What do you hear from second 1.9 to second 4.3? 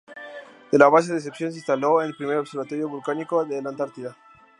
el primer observatorio vulcanológico de la Antártida.